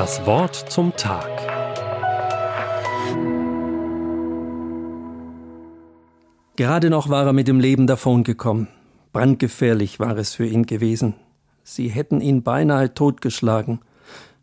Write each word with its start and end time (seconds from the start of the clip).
Das 0.00 0.24
Wort 0.24 0.56
zum 0.56 0.96
Tag. 0.96 1.28
Gerade 6.56 6.88
noch 6.88 7.10
war 7.10 7.26
er 7.26 7.34
mit 7.34 7.48
dem 7.48 7.60
Leben 7.60 7.86
davongekommen. 7.86 8.68
Brandgefährlich 9.12 10.00
war 10.00 10.16
es 10.16 10.32
für 10.32 10.46
ihn 10.46 10.64
gewesen. 10.64 11.16
Sie 11.64 11.88
hätten 11.88 12.22
ihn 12.22 12.42
beinahe 12.42 12.94
totgeschlagen. 12.94 13.80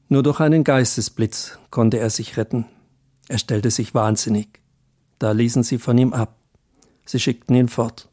Nur 0.09 0.21
durch 0.21 0.39
einen 0.41 0.63
Geistesblitz 0.63 1.57
konnte 1.71 1.97
er 1.97 2.11
sich 2.11 2.37
retten. 2.37 2.67
Er 3.27 3.39
stellte 3.39 3.71
sich 3.71 3.95
wahnsinnig. 3.95 4.59
Da 5.17 5.31
ließen 5.31 5.63
sie 5.63 5.79
von 5.79 5.97
ihm 5.97 6.13
ab. 6.13 6.35
Sie 7.03 7.19
schickten 7.19 7.55
ihn 7.55 7.67
fort. 7.67 8.09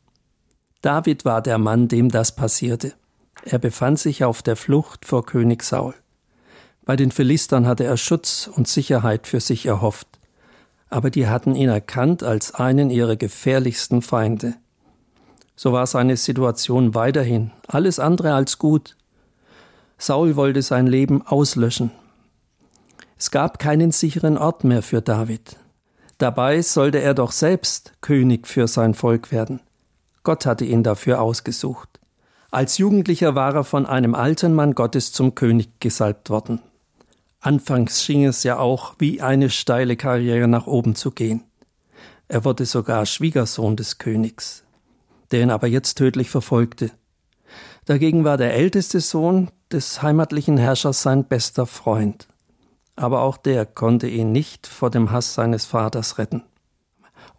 David 0.80 1.26
war 1.26 1.42
der 1.42 1.58
Mann, 1.58 1.88
dem 1.88 2.08
das 2.08 2.34
passierte. 2.34 2.94
Er 3.42 3.58
befand 3.58 3.98
sich 3.98 4.24
auf 4.24 4.42
der 4.42 4.56
Flucht 4.56 5.04
vor 5.04 5.26
König 5.26 5.62
Saul. 5.62 5.92
Bei 6.84 6.96
den 6.96 7.10
Philistern 7.10 7.66
hatte 7.66 7.84
er 7.84 7.96
Schutz 7.96 8.48
und 8.52 8.68
Sicherheit 8.68 9.26
für 9.26 9.40
sich 9.40 9.64
erhofft, 9.66 10.08
aber 10.90 11.10
die 11.10 11.26
hatten 11.26 11.54
ihn 11.54 11.70
erkannt 11.70 12.22
als 12.22 12.54
einen 12.54 12.90
ihrer 12.90 13.16
gefährlichsten 13.16 14.02
Feinde. 14.02 14.54
So 15.56 15.72
war 15.72 15.86
seine 15.86 16.16
Situation 16.16 16.94
weiterhin 16.94 17.52
alles 17.66 17.98
andere 17.98 18.34
als 18.34 18.58
gut. 18.58 18.96
Saul 19.96 20.36
wollte 20.36 20.60
sein 20.62 20.86
Leben 20.86 21.26
auslöschen. 21.26 21.90
Es 23.16 23.30
gab 23.30 23.58
keinen 23.58 23.90
sicheren 23.90 24.36
Ort 24.36 24.64
mehr 24.64 24.82
für 24.82 25.00
David. 25.00 25.56
Dabei 26.18 26.60
sollte 26.62 27.00
er 27.00 27.14
doch 27.14 27.32
selbst 27.32 27.92
König 28.00 28.46
für 28.46 28.68
sein 28.68 28.94
Volk 28.94 29.32
werden. 29.32 29.60
Gott 30.22 30.44
hatte 30.44 30.64
ihn 30.64 30.82
dafür 30.82 31.22
ausgesucht. 31.22 32.00
Als 32.50 32.78
Jugendlicher 32.78 33.34
war 33.34 33.54
er 33.54 33.64
von 33.64 33.86
einem 33.86 34.14
alten 34.14 34.54
Mann 34.54 34.74
Gottes 34.74 35.12
zum 35.12 35.34
König 35.34 35.80
gesalbt 35.80 36.30
worden. 36.30 36.60
Anfangs 37.44 38.02
schien 38.02 38.24
es 38.24 38.42
ja 38.42 38.56
auch 38.56 38.94
wie 38.98 39.20
eine 39.20 39.50
steile 39.50 39.96
Karriere 39.98 40.48
nach 40.48 40.66
oben 40.66 40.94
zu 40.94 41.10
gehen. 41.10 41.44
Er 42.26 42.46
wurde 42.46 42.64
sogar 42.64 43.04
Schwiegersohn 43.04 43.76
des 43.76 43.98
Königs, 43.98 44.64
der 45.30 45.42
ihn 45.42 45.50
aber 45.50 45.66
jetzt 45.66 45.98
tödlich 45.98 46.30
verfolgte. 46.30 46.90
Dagegen 47.84 48.24
war 48.24 48.38
der 48.38 48.54
älteste 48.54 49.00
Sohn 49.00 49.50
des 49.70 50.00
heimatlichen 50.00 50.56
Herrschers 50.56 51.02
sein 51.02 51.24
bester 51.24 51.66
Freund. 51.66 52.28
Aber 52.96 53.20
auch 53.20 53.36
der 53.36 53.66
konnte 53.66 54.08
ihn 54.08 54.32
nicht 54.32 54.66
vor 54.66 54.88
dem 54.88 55.10
Hass 55.10 55.34
seines 55.34 55.66
Vaters 55.66 56.16
retten. 56.16 56.44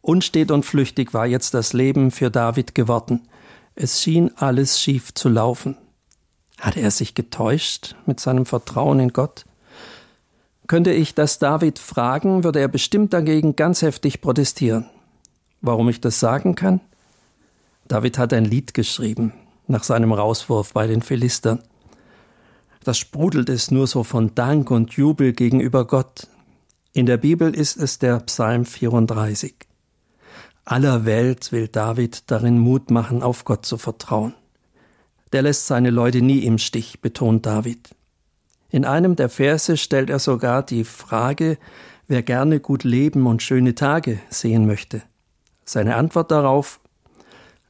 Unstet 0.02 0.52
und 0.52 0.67
flüchtig 0.67 1.16
war 1.16 1.25
jetzt 1.25 1.56
das 1.56 1.73
Leben 1.73 2.12
für 2.12 2.30
David 2.30 2.75
geworden. 2.75 3.28
Es 3.73 4.03
schien 4.03 4.30
alles 4.36 4.80
schief 4.80 5.16
zu 5.16 5.30
laufen. 5.30 5.78
Hatte 6.59 6.81
er 6.81 6.92
sich 6.92 7.16
getäuscht 7.16 7.95
mit 8.06 8.19
seinem 8.19 8.45
Vertrauen 8.45 9.00
in 9.00 9.12
Gott? 9.12 9.45
Könnte 10.68 10.92
ich 10.92 11.14
das 11.14 11.38
David 11.40 11.80
fragen, 11.80 12.44
würde 12.44 12.60
er 12.60 12.68
bestimmt 12.68 13.14
dagegen 13.14 13.56
ganz 13.56 13.82
heftig 13.82 14.22
protestieren. 14.22 14.90
Warum 15.62 15.90
ich 15.90 16.02
das 16.02 16.20
sagen 16.20 16.56
kann? 16.56 16.82
David 17.88 18.18
hat 18.18 18.34
ein 18.34 18.46
Lied 18.46 18.74
geschrieben 18.74 19.34
nach 19.68 19.84
seinem 19.84 20.12
Rauswurf 20.12 20.74
bei 20.74 20.88
den 20.88 21.02
Philistern. 21.02 21.62
Das 22.84 22.98
sprudelt 22.98 23.50
es 23.50 23.72
nur 23.72 23.88
so 23.88 24.04
von 24.04 24.36
Dank 24.36 24.70
und 24.70 24.94
Jubel 24.94 25.34
gegenüber 25.34 25.86
Gott. 25.86 26.28
In 26.94 27.06
der 27.06 27.18
Bibel 27.18 27.54
ist 27.54 27.78
es 27.78 27.98
der 27.98 28.20
Psalm 28.22 28.66
34. 28.66 29.56
Aller 30.66 31.06
Welt 31.06 31.52
will 31.52 31.68
David 31.68 32.30
darin 32.32 32.58
Mut 32.58 32.90
machen, 32.90 33.22
auf 33.22 33.46
Gott 33.46 33.66
zu 33.66 33.78
vertrauen. 33.78 34.34
Der 35.32 35.42
lässt 35.42 35.68
seine 35.68 35.90
Leute 35.90 36.22
nie 36.22 36.40
im 36.40 36.58
Stich, 36.58 37.02
betont 37.02 37.46
David. 37.46 37.90
In 38.76 38.84
einem 38.84 39.16
der 39.16 39.30
Verse 39.30 39.78
stellt 39.78 40.09
er 40.09 40.20
sogar 40.20 40.62
die 40.62 40.84
Frage, 40.84 41.58
wer 42.09 42.22
gerne 42.23 42.59
gut 42.59 42.84
leben 42.84 43.26
und 43.26 43.42
schöne 43.42 43.73
Tage 43.73 44.20
sehen 44.30 44.68
möchte. 44.68 45.02
Seine 45.63 45.96
Antwort 45.96 46.30
darauf 46.30 46.81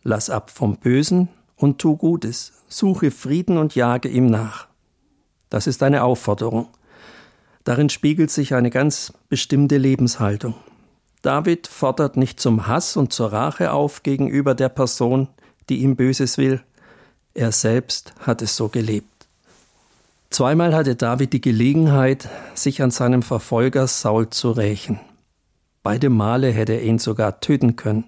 Lass 0.01 0.31
ab 0.31 0.49
vom 0.49 0.77
Bösen 0.77 1.29
und 1.57 1.77
tu 1.77 1.95
Gutes, 1.95 2.53
suche 2.69 3.11
Frieden 3.11 3.59
und 3.59 3.75
jage 3.75 4.09
ihm 4.09 4.25
nach. 4.25 4.67
Das 5.51 5.67
ist 5.67 5.83
eine 5.83 6.03
Aufforderung. 6.03 6.69
Darin 7.65 7.89
spiegelt 7.89 8.31
sich 8.31 8.55
eine 8.55 8.71
ganz 8.71 9.13
bestimmte 9.29 9.77
Lebenshaltung. 9.77 10.55
David 11.21 11.67
fordert 11.67 12.17
nicht 12.17 12.39
zum 12.39 12.65
Hass 12.65 12.97
und 12.97 13.13
zur 13.13 13.31
Rache 13.31 13.73
auf 13.73 14.01
gegenüber 14.01 14.55
der 14.55 14.69
Person, 14.69 15.27
die 15.69 15.83
ihm 15.83 15.97
Böses 15.97 16.39
will. 16.39 16.63
Er 17.35 17.51
selbst 17.51 18.15
hat 18.21 18.41
es 18.41 18.55
so 18.55 18.69
gelebt. 18.69 19.14
Zweimal 20.35 20.75
hatte 20.75 20.97
David 20.97 21.31
die 21.31 21.39
Gelegenheit, 21.39 22.27
sich 22.55 22.81
an 22.81 22.91
seinem 22.91 23.21
Verfolger 23.21 23.87
Saul 23.87 24.29
zu 24.31 24.51
rächen. 24.51 24.99
Beide 25.81 26.09
Male 26.09 26.51
hätte 26.51 26.73
er 26.73 26.83
ihn 26.83 26.99
sogar 26.99 27.39
töten 27.39 27.77
können. 27.77 28.03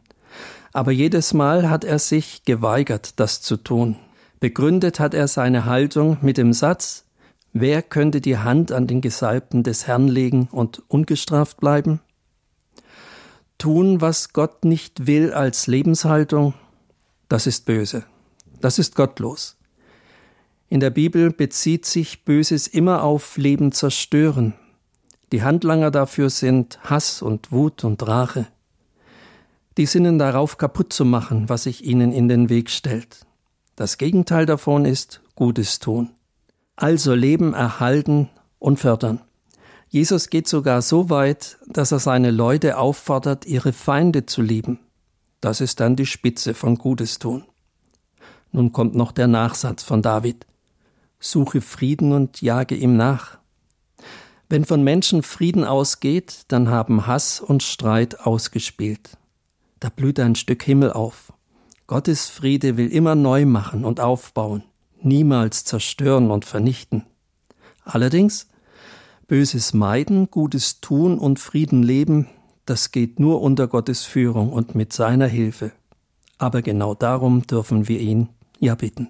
Aber 0.73 0.91
jedes 0.91 1.33
Mal 1.33 1.69
hat 1.69 1.85
er 1.85 1.99
sich 1.99 2.43
geweigert, 2.43 3.21
das 3.21 3.41
zu 3.41 3.55
tun. 3.55 3.95
Begründet 4.41 4.99
hat 4.99 5.13
er 5.13 5.29
seine 5.29 5.63
Haltung 5.63 6.17
mit 6.21 6.37
dem 6.37 6.51
Satz, 6.51 7.05
wer 7.53 7.81
könnte 7.81 8.19
die 8.19 8.37
Hand 8.37 8.73
an 8.73 8.87
den 8.87 8.99
Gesalbten 8.99 9.63
des 9.63 9.87
Herrn 9.87 10.09
legen 10.09 10.49
und 10.51 10.83
ungestraft 10.89 11.61
bleiben? 11.61 12.01
Tun, 13.57 14.01
was 14.01 14.33
Gott 14.33 14.65
nicht 14.65 15.07
will 15.07 15.31
als 15.31 15.67
Lebenshaltung, 15.67 16.55
das 17.29 17.47
ist 17.47 17.65
böse, 17.65 18.03
das 18.59 18.79
ist 18.79 18.97
gottlos. 18.97 19.56
In 20.69 20.81
der 20.81 20.89
Bibel 20.89 21.31
bezieht 21.31 21.85
sich 21.85 22.25
Böses 22.25 22.67
immer 22.67 23.03
auf 23.03 23.37
Leben 23.37 23.71
zerstören. 23.71 24.53
Die 25.31 25.41
Handlanger 25.41 25.91
dafür 25.91 26.29
sind 26.29 26.77
Hass 26.83 27.21
und 27.21 27.53
Wut 27.53 27.85
und 27.85 28.05
Rache. 28.05 28.47
Die 29.77 29.85
sinnen 29.85 30.19
darauf 30.19 30.57
kaputt 30.57 30.91
zu 30.91 31.05
machen, 31.05 31.47
was 31.47 31.63
sich 31.63 31.85
ihnen 31.85 32.11
in 32.11 32.27
den 32.27 32.49
Weg 32.49 32.69
stellt. 32.69 33.25
Das 33.77 33.97
Gegenteil 33.97 34.45
davon 34.45 34.83
ist 34.83 35.21
Gutes 35.35 35.79
tun. 35.79 36.09
Also 36.75 37.13
Leben 37.13 37.53
erhalten 37.53 38.29
und 38.59 38.77
fördern. 38.77 39.21
Jesus 39.87 40.29
geht 40.29 40.49
sogar 40.49 40.81
so 40.81 41.09
weit, 41.09 41.59
dass 41.67 41.93
er 41.93 41.99
seine 41.99 42.31
Leute 42.31 42.77
auffordert, 42.77 43.45
ihre 43.45 43.71
Feinde 43.71 44.25
zu 44.25 44.41
lieben. 44.41 44.79
Das 45.39 45.61
ist 45.61 45.79
dann 45.79 45.95
die 45.95 46.05
Spitze 46.05 46.53
von 46.53 46.77
Gutes 46.77 47.19
tun. 47.19 47.45
Nun 48.51 48.73
kommt 48.73 48.95
noch 48.95 49.13
der 49.13 49.27
Nachsatz 49.27 49.83
von 49.83 50.01
David 50.01 50.45
suche 51.19 51.61
Frieden 51.61 52.11
und 52.11 52.41
jage 52.41 52.75
ihm 52.75 52.95
nach. 52.95 53.37
Wenn 54.49 54.63
von 54.63 54.83
Menschen 54.83 55.23
Frieden 55.23 55.65
ausgeht, 55.65 56.45
dann 56.47 56.69
haben 56.69 57.05
Hass 57.05 57.41
und 57.41 57.63
Streit 57.63 58.21
ausgespielt. 58.21 59.17
Da 59.79 59.89
blüht 59.89 60.19
ein 60.19 60.35
Stück 60.35 60.63
Himmel 60.63 60.93
auf. 60.93 61.33
Gottes 61.85 62.27
Friede 62.27 62.77
will 62.77 62.87
immer 62.87 63.15
neu 63.15 63.45
machen 63.45 63.85
und 63.85 63.99
aufbauen, 63.99 64.63
niemals 65.01 65.65
zerstören 65.65 66.31
und 66.31 66.45
vernichten. 66.45 67.03
Allerdings, 67.83 68.47
Böses 69.27 69.73
meiden, 69.73 70.31
Gutes 70.31 70.79
tun 70.79 71.19
und 71.19 71.39
Frieden 71.39 71.83
leben, 71.83 72.27
das 72.65 72.91
geht 72.91 73.19
nur 73.19 73.41
unter 73.41 73.67
Gottes 73.67 74.03
Führung 74.03 74.51
und 74.51 74.75
mit 74.75 74.93
seiner 74.93 75.27
Hilfe. 75.27 75.71
Aber 76.37 76.61
genau 76.61 76.93
darum 76.93 77.45
dürfen 77.47 77.87
wir 77.87 77.99
ihn 77.99 78.29
ja 78.59 78.75
bitten. 78.75 79.09